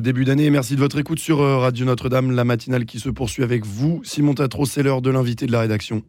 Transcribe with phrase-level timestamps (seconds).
[0.00, 3.66] Début d'année, merci de votre écoute sur Radio Notre-Dame, la matinale qui se poursuit avec
[3.66, 4.00] vous.
[4.04, 6.04] Simon Tatro, c'est l'heure de l'invité de la rédaction.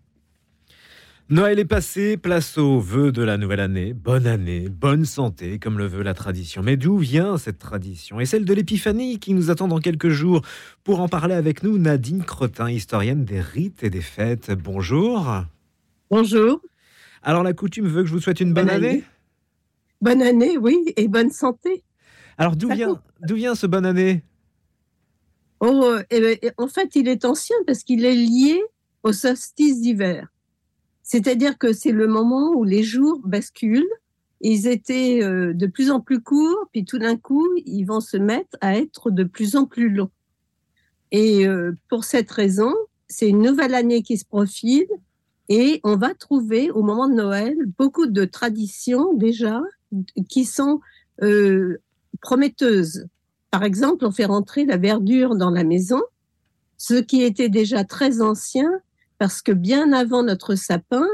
[1.31, 3.93] Noël est passé, place aux vœux de la nouvelle année.
[3.93, 6.61] Bonne année, bonne santé, comme le veut la tradition.
[6.61, 8.19] Mais d'où vient cette tradition?
[8.19, 10.43] Et celle de l'épiphanie qui nous attend dans quelques jours.
[10.83, 14.51] Pour en parler avec nous, Nadine Crotin, historienne des rites et des fêtes.
[14.51, 15.45] Bonjour.
[16.11, 16.61] Bonjour.
[17.23, 19.03] Alors la coutume veut que je vous souhaite une bonne, année.
[19.99, 21.83] Bonne année, oui, et bonne santé.
[22.37, 24.23] Alors d'où vient, d'où vient ce bonne année?
[25.59, 28.61] Oh, eh ben, en fait, il est ancien parce qu'il est lié
[29.03, 30.27] au solstice d'hiver.
[31.03, 33.83] C'est-à-dire que c'est le moment où les jours basculent.
[34.41, 38.17] Ils étaient euh, de plus en plus courts, puis tout d'un coup, ils vont se
[38.17, 40.11] mettre à être de plus en plus longs.
[41.11, 42.73] Et euh, pour cette raison,
[43.07, 44.87] c'est une nouvelle année qui se profile
[45.47, 49.61] et on va trouver au moment de Noël beaucoup de traditions déjà
[50.29, 50.79] qui sont
[51.21, 51.77] euh,
[52.23, 53.05] prometteuses.
[53.51, 56.01] Par exemple, on fait rentrer la verdure dans la maison,
[56.77, 58.71] ce qui était déjà très ancien
[59.19, 61.05] parce que bien avant notre sapin,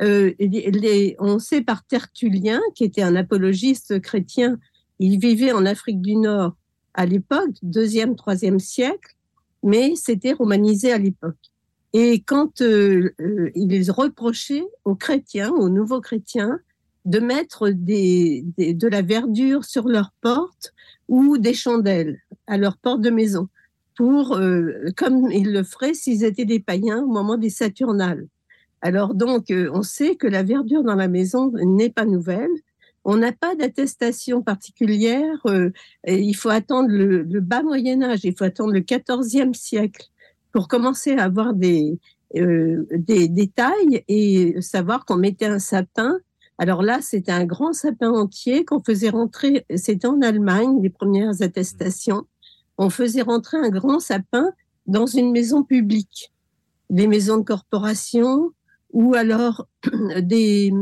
[0.00, 0.32] euh,
[1.18, 4.58] on sait par Tertullien, qui était un apologiste chrétien,
[5.00, 6.54] il vivait en Afrique du Nord
[6.94, 9.16] à l'époque, deuxième, troisième siècle,
[9.62, 11.50] mais c'était romanisé à l'époque.
[11.92, 16.58] Et quand euh, euh, il reprochait aux chrétiens, aux nouveaux chrétiens,
[17.04, 20.72] de mettre de la verdure sur leurs portes
[21.08, 23.48] ou des chandelles à leurs portes de maison
[23.96, 28.26] pour, euh, comme ils le feraient s'ils étaient des païens au moment des Saturnales.
[28.80, 32.50] Alors donc, euh, on sait que la verdure dans la maison n'est pas nouvelle.
[33.04, 35.40] On n'a pas d'attestation particulière.
[35.46, 35.70] Euh,
[36.06, 40.06] il faut attendre le, bas Moyen Âge, il faut attendre le XIVe siècle
[40.52, 41.98] pour commencer à avoir des,
[42.34, 46.18] des détails et savoir qu'on mettait un sapin.
[46.62, 49.66] Alors là, c'était un grand sapin entier qu'on faisait rentrer.
[49.74, 52.24] C'était en Allemagne, les premières attestations
[52.78, 54.52] on faisait rentrer un grand sapin
[54.86, 56.32] dans une maison publique,
[56.90, 58.50] des maisons de corporation
[58.90, 59.66] ou alors
[60.20, 60.72] des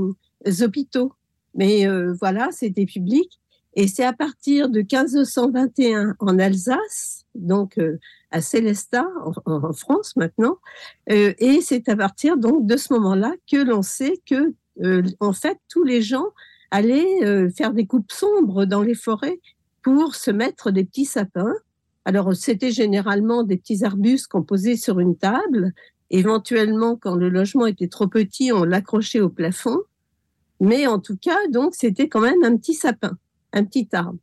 [0.47, 1.13] euh, hôpitaux.
[1.55, 3.39] Mais euh, voilà, c'était public.
[3.75, 7.99] Et c'est à partir de 1521 en Alsace, donc euh,
[8.33, 9.07] à Célestat,
[9.47, 10.59] en, France maintenant,
[11.09, 14.55] et c'est à partir donc de ce moment-là que l'on sait que,
[15.21, 16.27] en fait, tous les gens
[16.71, 19.41] allaient faire des coupes sombres dans les forêts
[19.83, 21.55] pour se mettre des petits sapins
[22.05, 25.73] alors, c'était généralement des petits arbustes posait sur une table.
[26.11, 29.79] Éventuellement, quand le logement était trop petit, on l'accrochait au plafond.
[30.61, 33.17] Mais en tout cas, donc, c'était quand même un petit sapin,
[33.53, 34.19] un petit arbre.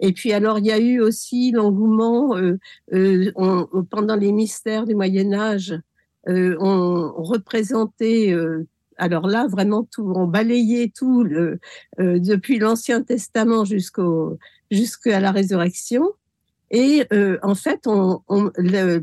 [0.00, 2.58] Et puis alors, il y a eu aussi l'engouement euh,
[2.92, 3.32] euh,
[3.90, 5.78] pendant les mystères du Moyen Âge.
[6.28, 8.34] Euh, on, représentait,
[9.00, 11.58] alors là, vraiment tout, on balayait tout le,
[11.98, 16.10] depuis l'Ancien Testament jusqu'à la résurrection.
[16.70, 18.22] Et euh, en fait, on,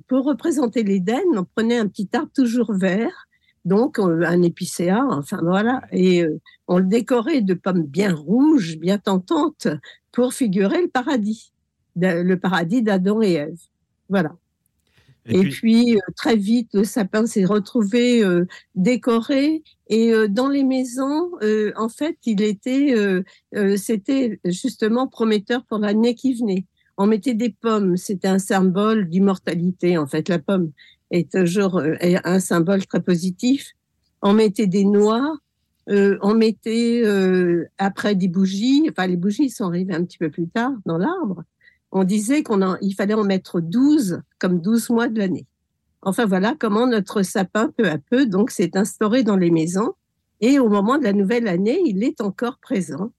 [0.07, 3.27] pour représenter l'Éden, on prenait un petit arbre toujours vert,
[3.65, 8.77] donc euh, un épicéa, enfin voilà, et euh, on le décorait de pommes bien rouges,
[8.77, 9.67] bien tentantes,
[10.13, 11.51] pour figurer le paradis,
[11.97, 13.59] le paradis d'Adam et Ève.
[14.07, 14.33] Voilà.
[15.29, 18.23] Et, puis, très vite, le sapin s'est retrouvé
[18.75, 21.31] décoré et dans les maisons,
[21.75, 22.95] en fait, il était,
[23.75, 26.65] c'était justement prometteur pour l'année qui venait
[26.97, 27.95] on mettait des pommes.
[27.95, 30.29] C'était un symbole d'immortalité, en fait.
[30.29, 30.71] La pomme
[31.11, 33.73] est toujours euh, un symbole très positif.
[34.21, 35.37] On mettait des noix.
[35.89, 38.87] Euh, on mettait euh, après des bougies.
[38.89, 41.43] Enfin, les bougies sont arrivées un petit peu plus tard dans l'arbre.
[41.91, 45.45] On disait qu'on il fallait en mettre 12 comme 12 mois de l'année.
[46.01, 49.93] Enfin voilà comment notre sapin peu à peu donc s'est instauré dans les maisons
[50.41, 53.11] et au moment de la nouvelle année, il est encore présent.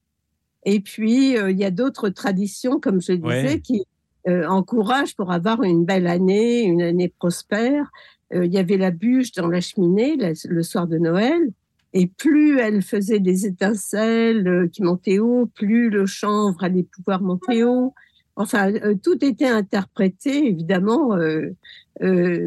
[0.65, 3.85] Et puis, euh, il y a d'autres traditions, comme je disais, qui
[4.29, 7.91] euh, encouragent pour avoir une belle année, une année prospère.
[8.35, 11.51] Euh, il y avait la bûche dans la cheminée le soir de Noël.
[11.95, 17.65] Et plus elle faisait des étincelles qui montaient haut, plus le chanvre allait pouvoir monter
[17.65, 17.95] haut.
[18.41, 18.73] Enfin,
[19.03, 21.11] tout était interprété, évidemment,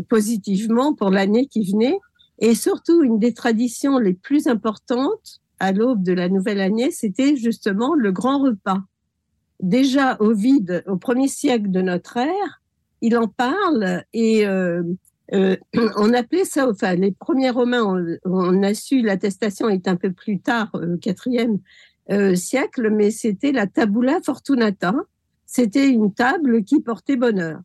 [0.08, 2.00] positivement pour l'année qui venait.
[2.40, 7.36] Et surtout, une des traditions les plus importantes, à l'aube de la nouvelle année, c'était
[7.36, 8.82] justement le grand repas.
[9.62, 12.62] Déjà Ovide, au premier siècle de notre ère,
[13.02, 14.82] il en parle et euh,
[15.34, 15.56] euh,
[15.98, 20.40] on appelait ça, enfin les premiers Romains, on, a su, l'attestation est un peu plus
[20.40, 21.60] tard, au quatrième
[22.10, 24.96] euh, siècle, mais c'était la tabula fortunata.
[25.54, 27.60] C'était une table qui portait bonheur.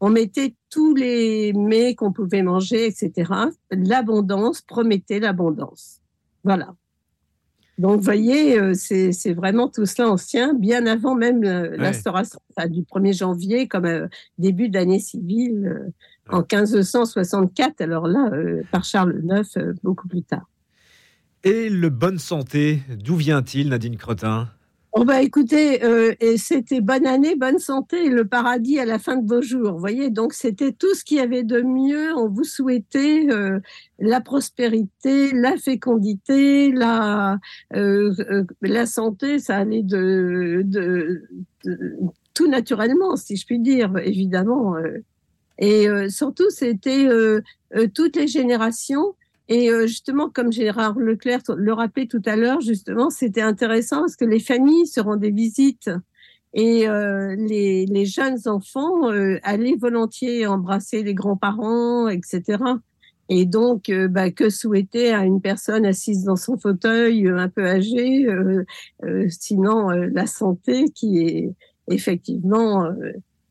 [0.00, 3.30] On mettait tous les mets qu'on pouvait manger, etc.
[3.70, 6.00] L'abondance promettait l'abondance.
[6.44, 6.74] Voilà.
[7.76, 12.38] Donc, vous voyez, euh, c'est vraiment tout cela ancien, bien avant même l'instauration
[12.70, 14.08] du 1er janvier, comme euh,
[14.38, 15.90] début d'année civile,
[16.30, 17.82] euh, en 1564.
[17.82, 18.30] Alors là,
[18.72, 20.48] par Charles IX, beaucoup plus tard.
[21.42, 24.48] Et le bonne santé, d'où vient-il, Nadine Cretin?
[24.96, 29.16] Oh bah écoutez, euh, et c'était bonne année, bonne santé, le paradis à la fin
[29.16, 29.76] de vos jours.
[29.76, 32.14] Voyez, donc c'était tout ce qu'il y avait de mieux.
[32.16, 33.58] On vous souhaitait euh,
[33.98, 37.40] la prospérité, la fécondité, la
[37.74, 39.40] euh, la santé.
[39.40, 41.24] Ça allait de, de,
[42.32, 44.76] tout naturellement, si je puis dire, évidemment.
[45.58, 47.08] Et surtout, c'était
[47.94, 49.16] toutes les générations
[49.48, 54.16] et euh, justement, comme Gérard Leclerc le rappelait tout à l'heure, justement, c'était intéressant parce
[54.16, 55.90] que les familles se rendaient visite
[56.54, 62.62] et euh, les, jeunes enfants euh, allaient volontiers embrasser les grands-parents, etc.
[63.28, 68.26] Et donc, bah, que souhaiter à une personne assise dans son fauteuil, un peu âgée,
[69.30, 71.54] sinon la santé qui est
[71.88, 72.86] effectivement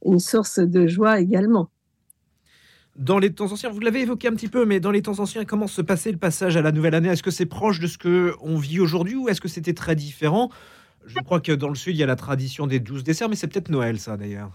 [0.05, 1.69] une source de joie également.
[2.95, 5.45] Dans les temps anciens, vous l'avez évoqué un petit peu, mais dans les temps anciens,
[5.45, 7.09] comment se passait le passage à la nouvelle année?
[7.09, 9.95] Est-ce que c'est proche de ce que on vit aujourd'hui ou est-ce que c'était très
[9.95, 10.51] différent?
[11.05, 13.35] Je crois que dans le sud, il y a la tradition des douze desserts, mais
[13.35, 14.51] c'est peut-être Noël, ça d'ailleurs.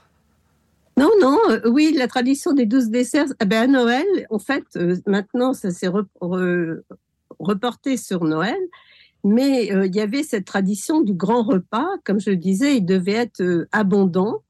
[0.96, 4.64] Non, non, euh, oui, la tradition des douze desserts, eh ben, à Noël, en fait,
[4.76, 5.90] euh, maintenant, ça s'est
[7.38, 8.58] reporté sur Noël,
[9.24, 12.84] mais euh, il y avait cette tradition du grand repas, comme je le disais, il
[12.84, 14.42] devait être abondant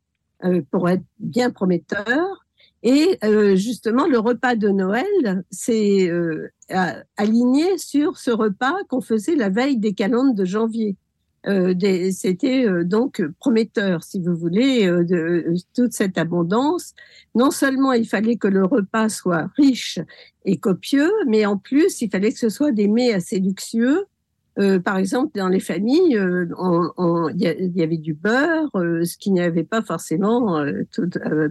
[0.71, 2.47] pour être bien prometteur.
[2.83, 6.51] Et euh, justement, le repas de Noël s'est euh,
[7.17, 10.97] aligné sur ce repas qu'on faisait la veille des calendes de janvier.
[11.47, 11.75] Euh,
[12.13, 16.95] C'était euh, donc prometteur, si vous voulez, euh, de toute cette abondance.
[17.35, 19.99] Non seulement il fallait que le repas soit riche
[20.45, 24.07] et copieux, mais en plus il fallait que ce soit des mets assez luxueux
[24.59, 26.47] euh, par exemple, dans les familles, euh,
[27.35, 30.65] il y, avait du beurre, euh, ce qu'il n'y avait pas forcément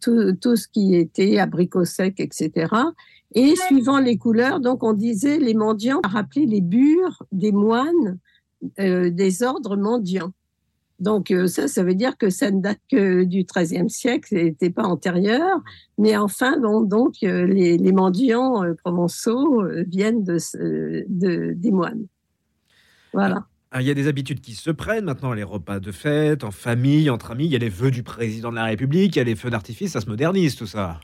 [0.00, 2.74] tout, tout, ce qui était abricots secs, etc.
[3.36, 8.18] Et suivant les couleurs, donc on disait les mendiants rappelaient les bures des moines
[8.76, 10.32] des ordres mendiants.
[11.00, 14.70] Donc euh, ça, ça veut dire que ça ne date que du XIIIe siècle, n'était
[14.70, 15.60] pas antérieur.
[15.98, 22.06] Mais enfin, donc euh, les, mendiants euh, provençaux viennent de, des moines.
[23.12, 23.46] Voilà.
[23.72, 26.50] Ah, il y a des habitudes qui se prennent maintenant, les repas de fête, en
[26.50, 27.46] famille, entre amis.
[27.46, 29.50] Il y a les vœux du président de la République, il y a les feux
[29.50, 31.00] d'artifice, ça se modernise tout ça.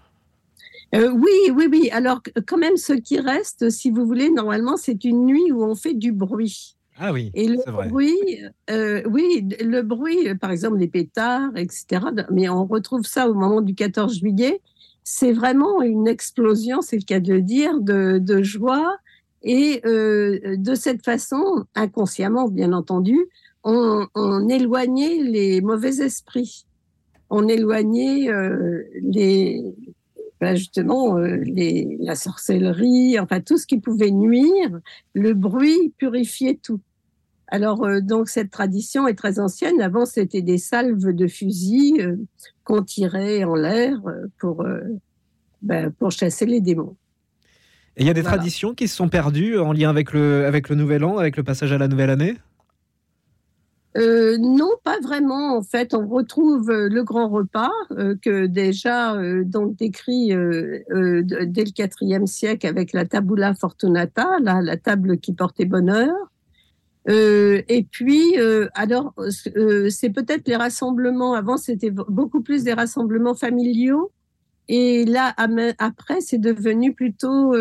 [0.92, 1.90] oui, oui, oui.
[1.92, 5.76] Alors, quand même, ce qui reste, si vous voulez, normalement, c'est une nuit où on
[5.76, 6.75] fait du bruit.
[6.98, 7.30] Ah oui.
[7.34, 11.86] Et le bruit, euh, oui, le bruit, par exemple, les pétards, etc.
[12.30, 14.60] Mais on retrouve ça au moment du 14 juillet.
[15.04, 18.96] C'est vraiment une explosion, c'est le cas de le dire, de, de joie.
[19.42, 23.18] Et euh, de cette façon, inconsciemment, bien entendu,
[23.62, 26.66] on, éloignait les mauvais esprits,
[27.30, 28.28] on éloignait
[29.02, 29.60] les,
[30.40, 34.80] ben, justement les, la sorcellerie, enfin tout ce qui pouvait nuire.
[35.14, 36.80] Le bruit purifiait tout.
[37.48, 39.80] Alors, euh, donc, cette tradition est très ancienne.
[39.80, 42.16] Avant, c'était des salves de fusils euh,
[42.64, 44.64] qu'on tirait en l'air euh, pour,
[45.62, 46.96] ben, pour chasser les démons.
[47.96, 50.68] Et il y a des traditions qui se sont perdues en lien avec le, avec
[50.68, 52.36] le Nouvel An, avec le passage à la Nouvelle Année?
[53.96, 55.56] Non, pas vraiment.
[55.56, 57.72] En fait, on retrouve le grand repas
[58.22, 65.32] que déjà donc décrit dès le IVe siècle avec la tabula fortunata, la table qui
[65.32, 66.14] portait bonheur.
[67.08, 69.14] Euh, et puis, euh, alors,
[69.56, 71.34] euh, c'est peut-être les rassemblements.
[71.34, 74.12] Avant, c'était beaucoup plus des rassemblements familiaux.
[74.68, 75.32] Et là,
[75.78, 77.54] après, c'est devenu plutôt,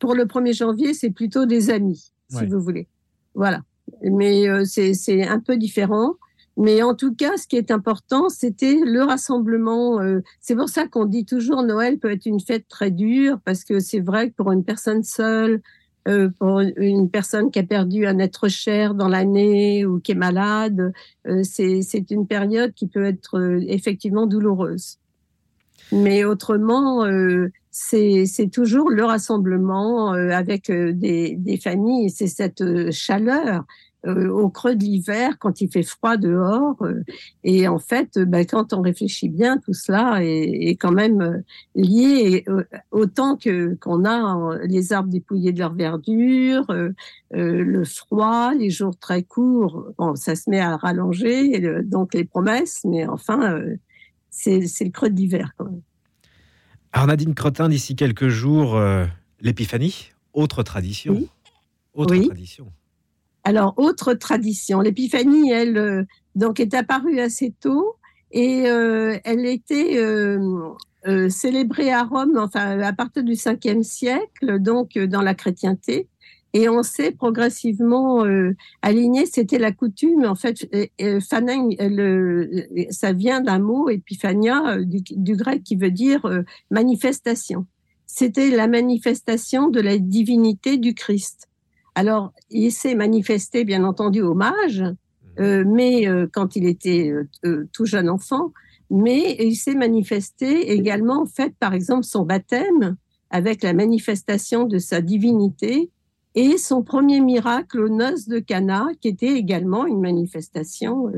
[0.00, 2.88] pour le 1er janvier, c'est plutôt des amis, si vous voulez.
[3.34, 3.62] Voilà.
[4.02, 6.14] Mais c'est un peu différent.
[6.58, 10.00] Mais en tout cas, ce qui est important, c'était le rassemblement.
[10.40, 13.80] c'est pour ça qu'on dit toujours Noël peut être une fête très dure, parce que
[13.80, 15.62] c'est vrai que pour une personne seule,
[16.08, 20.16] euh, pour une personne qui a perdu un être cher dans l'année ou qui est
[20.16, 20.92] malade,
[21.28, 24.98] euh, c'est une période qui peut être euh, effectivement douloureuse.
[25.92, 27.04] Mais autrement,
[27.72, 33.64] c'est toujours le rassemblement avec des, des familles, c'est cette chaleur
[34.04, 36.76] euh, au creux de l'hiver, quand il fait froid dehors.
[36.82, 37.04] Euh,
[37.44, 41.38] et en fait, ben, quand on réfléchit bien, tout cela est, est quand même euh,
[41.76, 42.44] lié
[42.90, 46.66] autant que qu'on a les arbres dépouillés de leur verdure,
[47.30, 49.92] le froid, les jours très courts.
[49.98, 53.60] Bon, ça se met à rallonger, donc les promesses, mais enfin,
[54.30, 55.54] c'est le creux de l'hiver.
[55.58, 55.72] Alors
[56.94, 58.80] Nadine Crotin, d'ici quelques jours,
[59.40, 61.28] l'épiphanie, autre tradition.
[61.94, 62.72] Autre tradition.
[63.44, 66.04] Alors, autre tradition, l'épiphanie, elle, euh,
[66.36, 67.96] donc, est apparue assez tôt
[68.30, 74.96] et euh, elle était euh, célébrée à Rome, enfin, à partir du 5e siècle, donc
[74.96, 76.08] dans la chrétienté.
[76.54, 78.24] Et on s'est progressivement
[78.82, 80.26] aligné, c'était la coutume.
[80.26, 80.68] En fait,
[82.90, 86.28] ça vient d'un mot, épiphania, du, grec qui veut dire
[86.70, 87.66] manifestation.
[88.14, 91.48] C'était la manifestation de la divinité du Christ.
[91.94, 94.96] Alors, il s'est manifesté, bien entendu, hommage, mhm.
[95.40, 97.10] euh, mais euh, quand il était
[97.44, 98.52] euh, tout jeune enfant,
[98.90, 102.96] mais il s'est manifesté également, en fait, par exemple, son baptême
[103.30, 105.90] avec la manifestation de sa divinité
[106.34, 111.12] et son premier miracle aux noces de Cana, qui était également une manifestation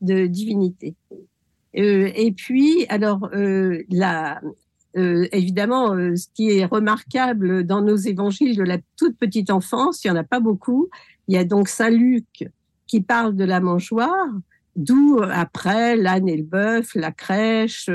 [0.00, 0.94] de divinité.
[1.74, 3.30] et puis, alors,
[3.90, 4.40] la,
[4.96, 10.04] euh, évidemment, euh, ce qui est remarquable dans nos évangiles de la toute petite enfance,
[10.04, 10.88] il n'y en a pas beaucoup.
[11.28, 12.48] Il y a donc Saint Luc
[12.86, 14.28] qui parle de la mangeoire,
[14.74, 17.88] d'où euh, après l'âne et le bœuf, la crèche,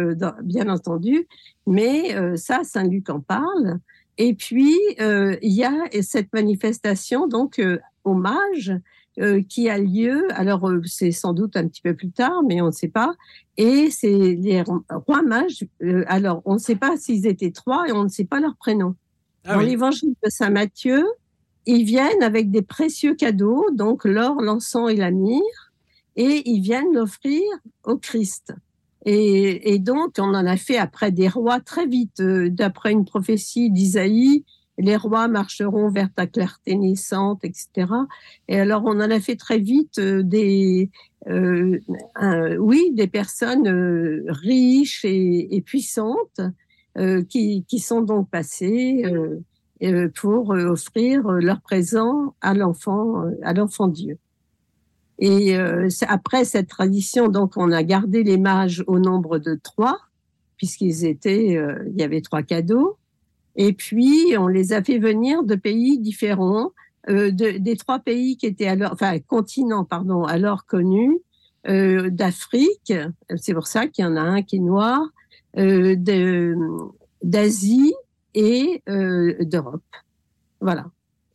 [0.44, 1.28] bien entendu.
[1.68, 3.80] Mais ça, Saint Luc en parle.
[4.18, 7.62] Et puis, il y a cette manifestation, donc,
[8.04, 8.74] hommage,
[9.22, 12.60] euh, qui a lieu, alors euh, c'est sans doute un petit peu plus tard, mais
[12.60, 13.16] on ne sait pas,
[13.56, 17.94] et c'est les rois mages, euh, alors on ne sait pas s'ils étaient trois et
[17.94, 18.94] on ne sait pas leur prénom.
[19.46, 21.06] Ah Dans l'évangile de Saint Matthieu,
[21.66, 25.72] ils viennent avec des précieux cadeaux, donc l'or, l'encens et la myrrhe,
[26.18, 27.42] et ils viennent l'offrir
[27.86, 28.54] au Christ.
[29.06, 33.70] Et, et, donc, on en a fait après des rois très vite, d'après une prophétie
[33.70, 34.44] d'Isaïe,
[34.78, 37.88] les rois marcheront vers ta clarté naissante, etc.
[38.48, 40.90] Et alors, on en a fait très vite euh, des,
[41.28, 41.80] euh,
[42.60, 46.42] oui, des personnes euh, riches et, puissantes
[47.30, 49.04] qui, qui, sont donc passées
[50.16, 54.18] pour offrir leur présent à l'enfant, à l'enfant Dieu.
[55.20, 55.56] Et
[56.08, 59.98] après cette tradition, donc, on a gardé les mages au nombre de trois,
[60.58, 61.54] puisqu'ils étaient,
[61.88, 62.98] il y avait trois cadeaux.
[63.56, 66.74] Et puis, on les a fait venir de pays différents,
[67.10, 71.20] euh, de, des trois pays qui étaient alors, enfin, continents, pardon, alors connus,
[71.68, 72.94] euh, d'Afrique,
[73.38, 75.02] c'est pour ça qu'il y en a un qui est noir,
[75.58, 75.96] euh,
[77.24, 77.94] d'Asie
[78.34, 79.82] et euh, d'Europe.
[80.60, 80.86] Voilà.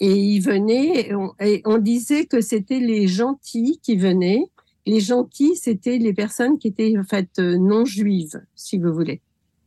[0.00, 4.45] Et ils venaient, on, et on disait que c'était les gentils qui venaient.
[4.87, 9.21] Les gentils, c'était les personnes qui étaient en fait non juives, si vous voulez.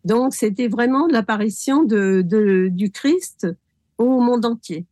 [0.06, 3.48] Donc, c'était vraiment l'apparition de, de, du Christ
[3.98, 4.86] au monde entier.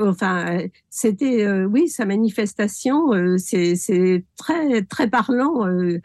[0.00, 0.58] Enfin,
[0.90, 6.00] c'était, euh, oui, sa manifestation, euh, c'est très, très parlant, euh,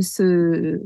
[0.00, 0.80] ce,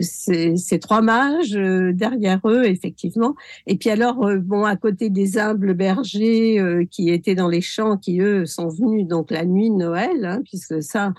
[0.00, 3.34] ces, trois mages derrière eux, effectivement.
[3.66, 8.20] Et puis alors, bon, à côté des humbles bergers qui étaient dans les champs, qui
[8.20, 11.12] eux sont venus donc la nuit de Noël, hein, puisque ça,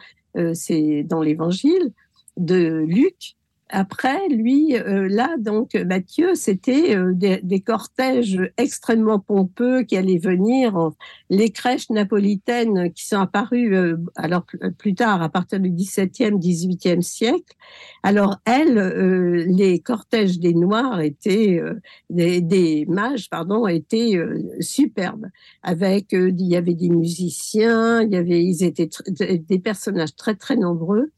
[0.53, 1.91] c'est dans l'Évangile
[2.38, 3.36] de Luc.
[3.74, 10.92] Après, lui, euh, là, donc, Mathieu, c'était euh, des, cortèges extrêmement pompeux qui allaient venir.
[11.30, 14.46] Les crèches napolitaines qui sont apparues, euh, alors
[14.78, 17.56] plus tard, à partir du XVIIe, XVIIIe siècle.
[18.04, 21.62] Alors, elles, les cortèges des Noirs étaient,
[22.10, 24.20] des, des, mages, pardon, étaient
[24.60, 25.28] superbes.
[25.63, 30.58] Avec, il y avait des musiciens, il y avait, ils étaient des personnages très, très
[30.58, 31.12] nombreux.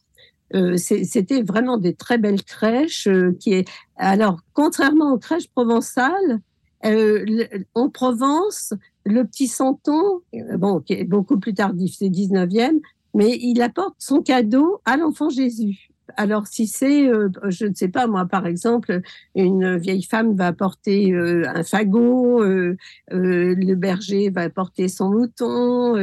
[0.55, 3.67] Euh, c'était vraiment des très belles crèches euh, qui est
[3.98, 6.41] alors contrairement aux crèches provençales
[6.86, 10.22] euh, en Provence le petit Santon
[10.57, 12.81] bon qui est beaucoup plus tardif c'est 19e
[13.15, 17.88] mais il apporte son cadeau à l'enfant Jésus alors si c'est, euh, je ne sais
[17.88, 19.01] pas moi, par exemple,
[19.36, 22.75] une vieille femme va porter euh, un fagot, euh,
[23.10, 25.96] le berger va porter son mouton,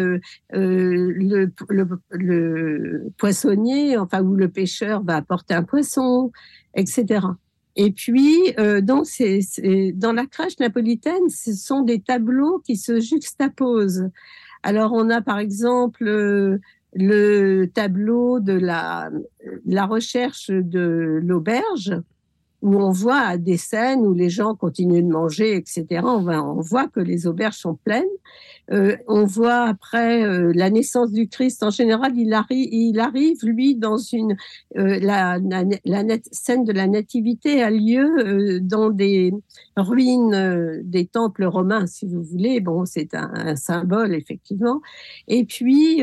[0.51, 1.51] le,
[3.19, 6.31] poissonnier, enfin ou le pêcheur va apporter un poisson,
[6.75, 7.27] etc.
[7.77, 9.03] Et puis, dans,
[9.95, 14.09] dans la crèche napolitaine, ce sont des tableaux qui se juxtaposent.
[14.63, 16.61] Alors, on a par exemple
[16.93, 19.11] le tableau de la,
[19.67, 21.95] la recherche de l'auberge
[22.63, 26.03] où on voit des scènes où les gens continuent de manger, etc.
[26.05, 28.05] On, on voit que les auberges sont pleines.
[28.73, 31.63] Euh, on voit après euh, la naissance du Christ.
[31.63, 34.37] En général, il, il arrive lui dans une
[34.79, 35.39] euh, la,
[36.31, 39.33] scène de la nativité a lieu dans des
[39.77, 42.61] ruines des temples romains, si vous voulez.
[42.61, 44.81] Bon, c'est un, symbole effectivement.
[45.29, 46.03] Et puis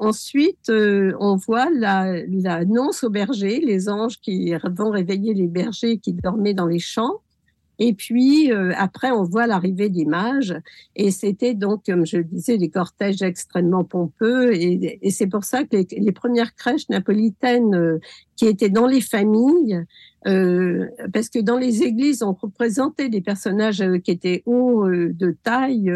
[0.00, 5.98] ensuite, on voit la, la nonce au berger, les anges qui vont réveiller les bergers
[5.98, 7.20] qui dormaient dans les champs.
[7.78, 10.54] Et puis euh, après, on voit l'arrivée des mages,
[10.96, 15.64] et c'était donc, comme je le disais, des cortèges extrêmement pompeux, et, c'est pour ça
[15.64, 17.98] que les, premières crèches napolitaines euh,
[18.36, 19.84] qui étaient dans les familles,
[20.26, 25.36] euh, parce que dans les églises, on représentait des personnages euh, qui étaient hauts de
[25.44, 25.92] taille,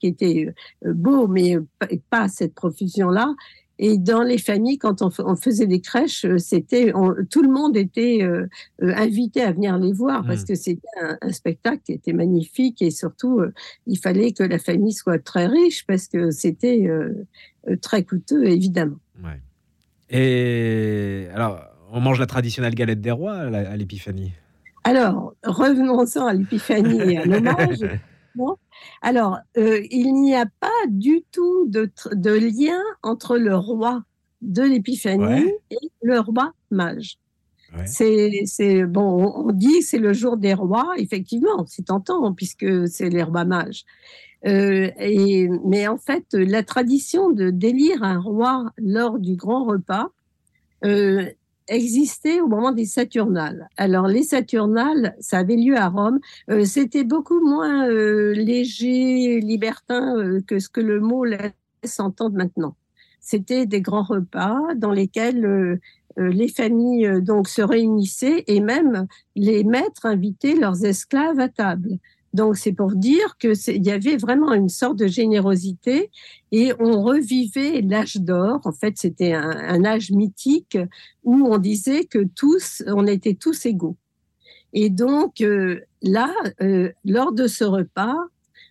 [0.00, 0.52] qui étaient
[0.84, 1.56] beaux, mais
[2.10, 3.34] pas cette profusion-là.
[3.78, 6.92] Et dans les familles, quand on, faisait des crèches, euh, c'était
[7.30, 8.46] tout le monde était euh,
[8.82, 10.46] euh, invité à venir les voir parce mmh.
[10.46, 10.88] que c'était
[11.20, 13.40] un, spectacle qui était magnifique et surtout
[13.86, 16.88] il fallait que la famille soit très riche parce que c'était
[17.80, 18.98] très coûteux évidemment.
[20.10, 24.32] Et alors, on mange la traditionnelle galette des rois à l'épiphanie?
[24.84, 27.78] Alors, revenons-en à l'épiphanie et à l'hommage.
[29.00, 31.90] Alors, euh, il n'y a pas du tout de,
[32.30, 34.02] lien entre le roi
[34.40, 37.18] de l'Épiphanie et le roi mage.
[37.86, 43.22] C'est bon, on dit c'est le jour des rois, effectivement, c'est tentant puisque c'est les
[43.22, 43.84] rois mages.
[44.44, 50.08] Euh, et, mais en fait, la tradition de délire un roi lors du grand repas
[50.84, 51.30] euh,
[51.68, 53.68] existait au moment des Saturnales.
[53.76, 56.20] Alors les Saturnales, ça avait lieu à Rome.
[56.50, 61.52] Euh, c'était beaucoup moins euh, léger, libertin euh, que ce que le mot laisse
[61.98, 62.76] entendre maintenant.
[63.20, 65.80] C'était des grands repas dans lesquels
[66.16, 71.98] les familles donc se réunissaient et même les maîtres invitaient leurs esclaves à table.
[72.32, 76.10] Donc c'est pour dire que il y avait vraiment une sorte de générosité
[76.50, 78.60] et on revivait l'âge d'or.
[78.64, 80.78] En fait, c'était un, âge mythique
[81.24, 83.96] où on disait que tous, on était tous égaux.
[84.72, 88.16] Et donc euh, là, euh, lors de ce repas,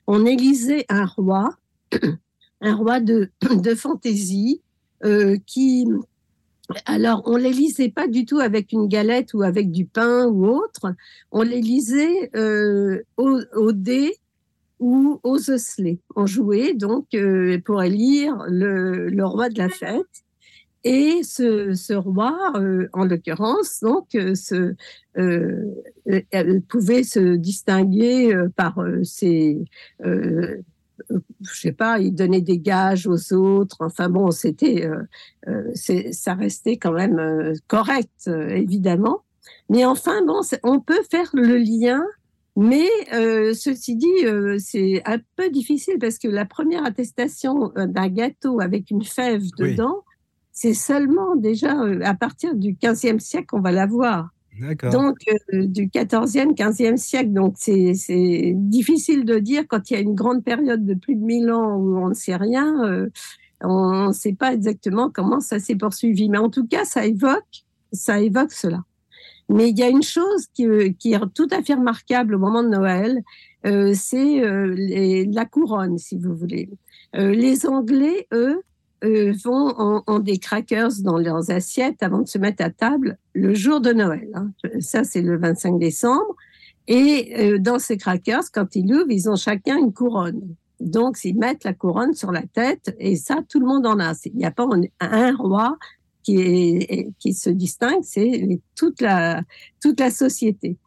[0.08, 1.56] on élisait un roi,
[2.62, 3.30] un roi de,
[3.76, 4.62] fantaisie
[5.04, 5.88] euh, qui
[6.86, 10.48] alors, on les lisait pas du tout avec une galette ou avec du pain ou
[10.48, 10.94] autre.
[11.32, 14.16] On les lisait euh, au, dé
[14.80, 16.00] ou aux osselets.
[16.16, 20.06] On jouait donc euh, pour élire le, roi de la fête.
[20.84, 24.10] Et ce, roi, euh, en l'occurrence, donc,
[26.68, 29.60] pouvait se distinguer par ses
[31.42, 33.78] je sais pas, il donnait des gages aux autres.
[33.80, 35.04] Enfin bon, c'était, euh,
[35.48, 39.22] euh, ça restait quand même euh, correct, évidemment.
[39.70, 42.04] Mais enfin bon, on peut faire le lien.
[42.58, 42.90] Mais
[43.54, 49.04] ceci dit, c'est un peu difficile parce que la première attestation d'un gâteau avec une
[49.04, 50.04] fève dedans,
[50.52, 54.32] c'est seulement déjà à partir du 15e siècle qu'on va l'avoir.
[54.60, 55.18] Donc,
[55.54, 57.32] euh, du 14e, 15e siècle.
[57.32, 61.24] Donc, c'est difficile de dire quand il y a une grande période de plus de
[61.24, 62.84] 1000 ans où on ne sait rien.
[62.84, 63.10] Euh,
[63.64, 66.30] on ne sait pas exactement comment ça s'est poursuivi.
[66.30, 68.84] Mais en tout cas, ça évoque, ça évoque cela.
[69.50, 70.66] Mais il y a une chose qui,
[70.98, 73.22] qui, est tout à fait remarquable au moment de Noël,
[73.66, 74.76] euh, c'est euh,
[75.32, 76.70] la couronne, si vous voulez.
[77.16, 78.62] Euh, les Anglais, eux,
[79.04, 83.54] euh, vont ont, des crackers dans leurs assiettes avant de se mettre à table le
[83.54, 84.30] jour de Noël.
[84.36, 84.52] Hein.
[84.80, 86.36] Ça, c'est le 25 décembre.
[86.88, 90.56] Et euh, dans ces crackers, quand ils l'ouvrent, ils ont chacun une couronne.
[90.80, 94.14] Donc, ils mettent la couronne sur la tête et ça, tout le monde en a.
[94.26, 94.68] Il n'y a pas
[95.00, 95.78] un roi
[96.24, 99.42] qui, qui se distingue, c'est toute la,
[99.82, 100.78] toute la société.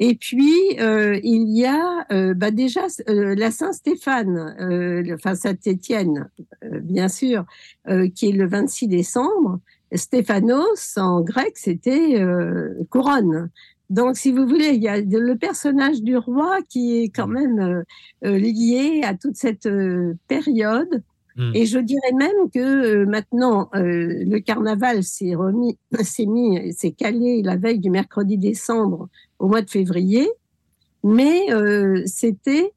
[0.00, 4.54] Et puis, euh, il y a euh, bah déjà euh, la Saint-Stéphane,
[5.12, 6.30] enfin Saint-Étienne,
[6.62, 7.44] bien sûr,
[8.14, 9.60] qui est le 26 décembre.
[9.92, 12.22] Stéphanos, en grec, c'était
[12.90, 13.50] couronne.
[13.90, 17.82] Donc, si vous voulez, il y a le personnage du roi qui est quand même
[18.22, 19.68] lié à toute cette
[20.28, 21.02] période.
[21.36, 21.52] Mmh.
[21.54, 27.56] Et je dirais même que maintenant, le carnaval s'est remis, s'est mis, s'est calé la
[27.56, 30.28] veille du mercredi décembre au mois de février,
[31.04, 32.72] mais euh, c'était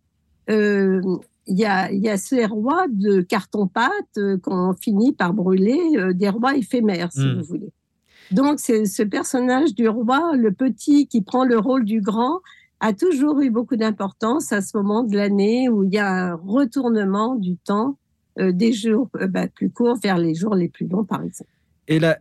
[0.49, 1.01] euh,
[1.47, 5.79] il y, a, y a ces rois de carton-pâte euh, qu'on finit par brûler,
[6.13, 7.39] des rois éphémères, si mmh.
[7.39, 7.71] vous voulez.
[8.31, 12.39] Donc, c'est ce personnage du roi, le petit qui prend le rôle du grand,
[12.79, 16.35] a toujours eu beaucoup d'importance à ce moment de l'année où il y a un
[16.35, 17.97] retournement du temps
[18.39, 21.51] euh, des jours euh, bah, plus courts vers les jours les plus longs, par exemple.
[21.91, 22.17] Et, la,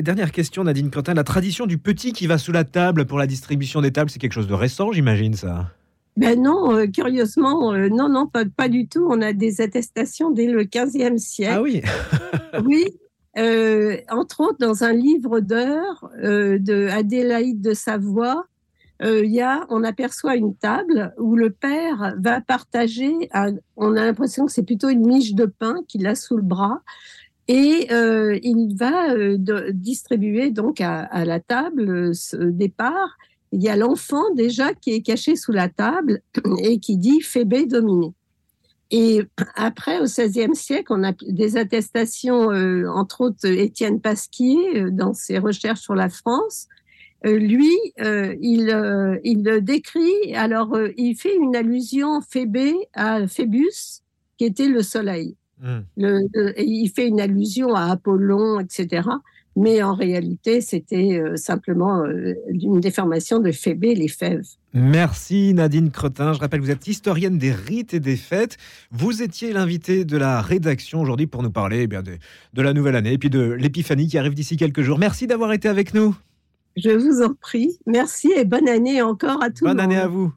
[0.00, 3.26] dernière question, Nadine Quentin, la tradition du petit qui va sous la table pour la
[3.26, 5.68] distribution des tables, c'est quelque chose de récent, j'imagine, ça?
[6.16, 9.06] Ben non, euh, curieusement, euh, non, non, pas, pas, du tout.
[9.10, 11.52] On a des attestations dès le 15e siècle.
[11.54, 11.82] Ah oui
[12.64, 12.86] Oui,
[13.36, 18.46] euh, entre autres dans un livre d'heures de Adélaïde de Savoie,
[19.04, 23.28] il y a, on aperçoit une table où le père va partager,
[23.76, 26.82] on a l'impression que c'est plutôt une miche de pain qu'il a sous le bras,
[27.48, 29.36] et euh, il va euh,
[29.72, 33.18] distribuer donc à, la table euh, ce départ.
[33.50, 36.22] Il y a l'enfant déjà qui est caché sous la table
[36.62, 38.12] et qui dit Phébé dominé.
[38.90, 39.22] Et
[39.56, 42.48] après, au XVIe siècle, on a des attestations,
[42.88, 46.68] entre autres Étienne Pasquier, dans ses recherches sur la France.
[47.24, 54.02] Lui, il, il décrit, alors il fait une allusion Phébé à Phébus,
[54.38, 55.36] qui était le soleil.
[55.62, 55.78] Mmh.
[55.96, 59.02] Le, le, il fait une allusion à Apollon, etc.
[59.54, 64.46] Mais en réalité, c'était euh, simplement euh, une déformation de Phébé, les fèves.
[64.72, 66.32] Merci Nadine Cretin.
[66.32, 68.56] Je rappelle, vous êtes historienne des rites et des fêtes.
[68.90, 72.12] Vous étiez l'invité de la rédaction aujourd'hui pour nous parler eh bien, de,
[72.54, 74.98] de, la nouvelle année et puis de l'épiphanie qui arrive d'ici quelques jours.
[74.98, 76.16] Merci d'avoir été avec nous.
[76.76, 77.78] Je vous en prie.
[77.86, 79.66] Merci et bonne année encore à tous.
[79.66, 80.32] Bonne année à vous.